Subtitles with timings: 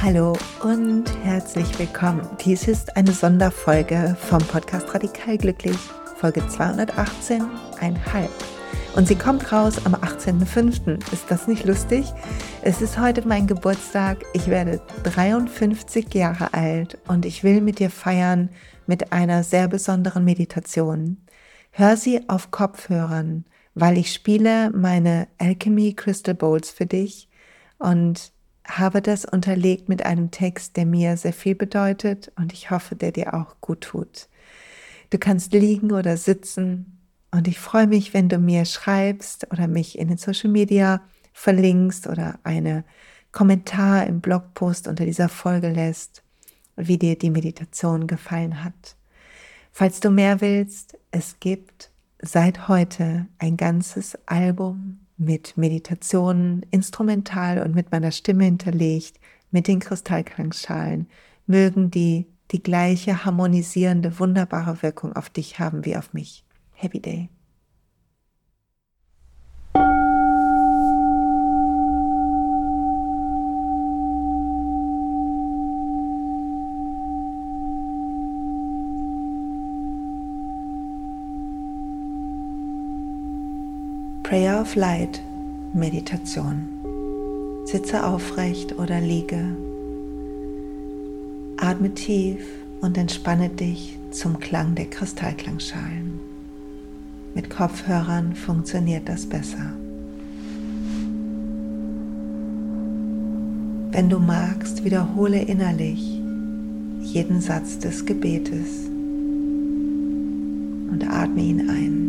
[0.00, 0.32] Hallo
[0.62, 2.26] und herzlich willkommen.
[2.42, 5.76] Dies ist eine Sonderfolge vom Podcast Radikal Glücklich,
[6.16, 8.53] Folge 218,5.
[8.96, 11.12] Und sie kommt raus am 18.05.
[11.12, 12.06] Ist das nicht lustig?
[12.62, 14.24] Es ist heute mein Geburtstag.
[14.34, 18.50] Ich werde 53 Jahre alt und ich will mit dir feiern
[18.86, 21.18] mit einer sehr besonderen Meditation.
[21.70, 27.28] Hör sie auf Kopfhörern, weil ich spiele meine Alchemy Crystal Bowls für dich
[27.78, 28.32] und
[28.66, 33.12] habe das unterlegt mit einem Text, der mir sehr viel bedeutet und ich hoffe, der
[33.12, 34.28] dir auch gut tut.
[35.10, 36.93] Du kannst liegen oder sitzen
[37.34, 41.02] und ich freue mich, wenn du mir schreibst oder mich in den Social Media
[41.32, 42.84] verlinkst oder eine
[43.32, 46.22] Kommentar im Blogpost unter dieser Folge lässt,
[46.76, 48.94] wie dir die Meditation gefallen hat.
[49.72, 51.90] Falls du mehr willst, es gibt
[52.22, 59.18] seit heute ein ganzes Album mit Meditationen, instrumental und mit meiner Stimme hinterlegt,
[59.50, 61.08] mit den Kristallklangschalen,
[61.48, 66.44] mögen die die gleiche harmonisierende, wunderbare Wirkung auf dich haben wie auf mich.
[66.74, 67.33] Happy Day.
[84.24, 85.20] Prayer of Light,
[85.74, 86.66] Meditation.
[87.66, 89.54] Sitze aufrecht oder liege.
[91.58, 92.40] Atme tief
[92.80, 96.20] und entspanne dich zum Klang der Kristallklangschalen.
[97.34, 99.74] Mit Kopfhörern funktioniert das besser.
[103.90, 106.00] Wenn du magst, wiederhole innerlich
[107.02, 108.86] jeden Satz des Gebetes
[110.90, 112.03] und atme ihn ein.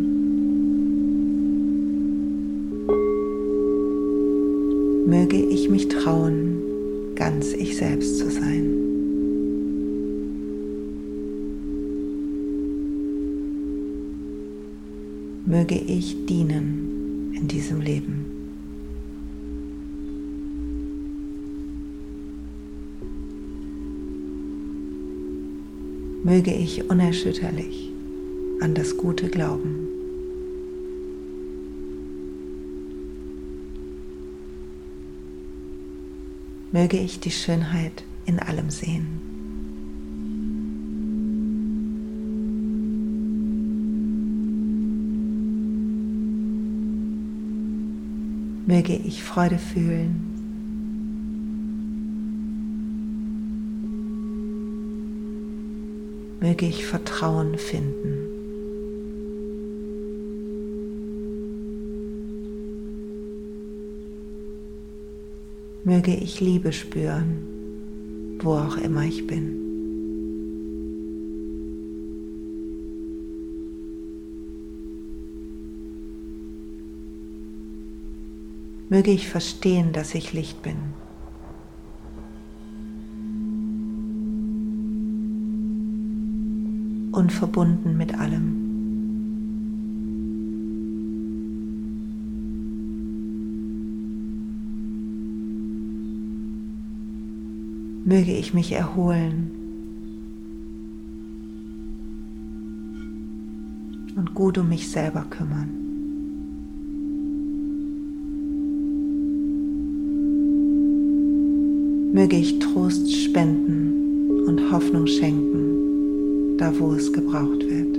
[5.06, 8.72] Möge ich mich trauen, ganz ich selbst zu sein.
[15.46, 18.26] Möge ich dienen in diesem Leben.
[26.24, 27.92] Möge ich unerschütterlich
[28.60, 29.85] an das Gute glauben.
[36.76, 39.22] Möge ich die Schönheit in allem sehen.
[48.68, 50.20] Möge ich Freude fühlen.
[56.42, 58.25] Möge ich Vertrauen finden.
[65.86, 67.38] Möge ich Liebe spüren,
[68.42, 69.62] wo auch immer ich bin.
[78.90, 80.78] Möge ich verstehen, dass ich Licht bin.
[87.12, 88.65] Und verbunden mit allem.
[98.06, 99.50] Möge ich mich erholen
[104.16, 105.70] und gut um mich selber kümmern.
[112.14, 117.98] Möge ich Trost spenden und Hoffnung schenken, da wo es gebraucht wird.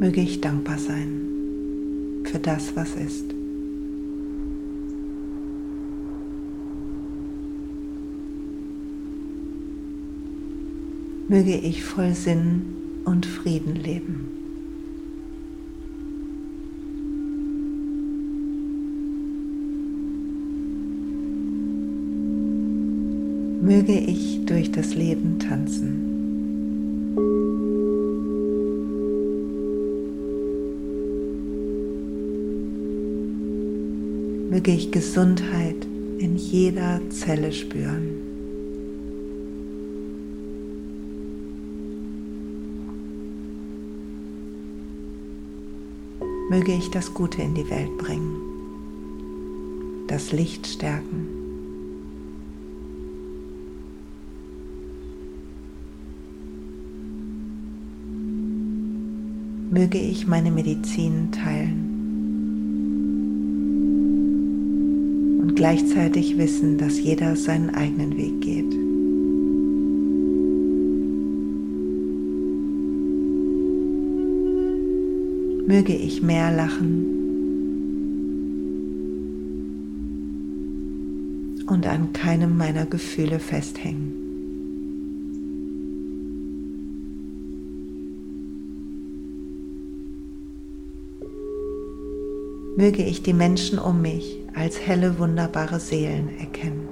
[0.00, 1.25] Möge ich dankbar sein
[2.28, 3.24] für das, was ist.
[11.28, 12.62] Möge ich voll Sinn
[13.04, 14.28] und Frieden leben.
[23.62, 25.95] Möge ich durch das Leben tanzen.
[34.50, 35.86] Möge ich Gesundheit
[36.18, 38.20] in jeder Zelle spüren.
[46.48, 48.46] Möge ich das Gute in die Welt bringen.
[50.08, 51.26] das Licht stärken.
[59.70, 61.96] Möge ich meine Medizin teilen
[65.42, 68.72] und gleichzeitig wissen, dass jeder seinen eigenen Weg geht.
[75.66, 77.04] Möge ich mehr lachen
[81.66, 84.12] und an keinem meiner Gefühle festhängen.
[92.76, 96.88] Möge ich die Menschen um mich als helle, wunderbare Seelen erkennen.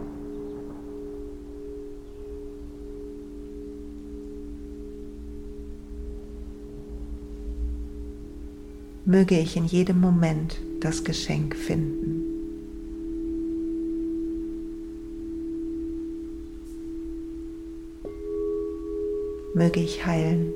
[9.07, 12.35] Möge ich in jedem Moment das Geschenk finden.
[19.55, 20.53] möge ich heilen.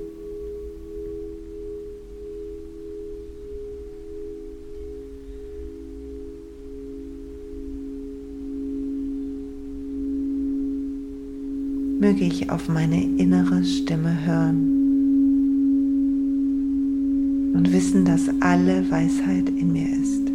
[12.01, 14.75] Möge ich auf meine innere Stimme hören
[17.55, 20.29] und wissen, dass alle Weisheit in mir ist.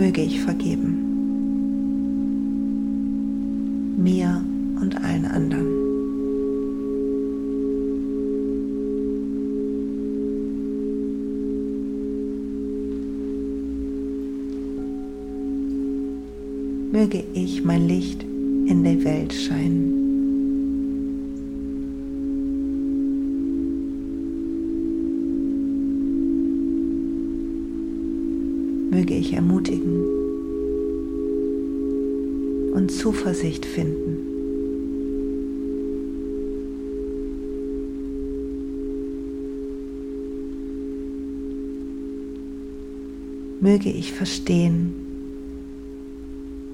[0.00, 0.99] möge ich vergeben.
[16.92, 20.00] Möge ich mein Licht in der Welt scheinen.
[28.90, 30.04] möge ich ermutigen
[32.74, 34.18] und Zuversicht finden.
[43.60, 44.92] Möge ich verstehen,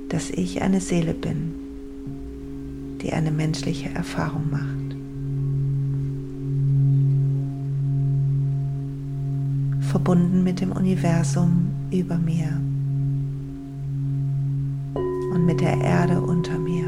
[0.08, 1.54] dass ich eine Seele bin,
[3.02, 4.86] die eine menschliche Erfahrung macht.
[9.96, 12.60] verbunden mit dem Universum über mir
[15.32, 16.84] und mit der Erde unter mir.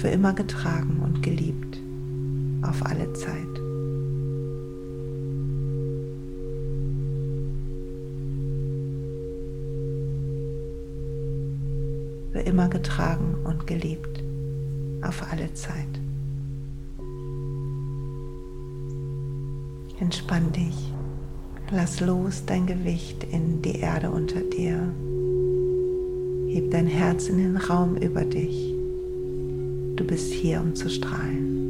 [0.00, 1.78] Für immer getragen und geliebt
[2.62, 3.49] auf alle Zeit.
[12.32, 14.22] Für immer getragen und geliebt
[15.02, 16.00] auf alle Zeit.
[19.98, 20.92] Entspann dich.
[21.70, 24.92] Lass los dein Gewicht in die Erde unter dir.
[26.52, 28.74] Heb dein Herz in den Raum über dich.
[29.96, 31.69] Du bist hier, um zu strahlen.